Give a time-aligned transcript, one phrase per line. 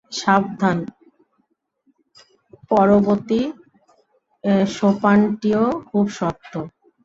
[0.11, 0.79] সাধনার
[2.71, 3.41] পরবর্তী
[4.75, 6.53] সোপানটিও খুব শক্ত।